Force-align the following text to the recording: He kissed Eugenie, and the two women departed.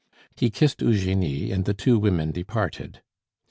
He 0.35 0.49
kissed 0.49 0.81
Eugenie, 0.81 1.51
and 1.51 1.65
the 1.65 1.75
two 1.75 1.99
women 1.99 2.31
departed. 2.31 3.03